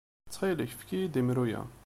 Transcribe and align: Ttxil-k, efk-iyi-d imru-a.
Ttxil-k, 0.25 0.61
efk-iyi-d 0.75 1.15
imru-a. 1.21 1.61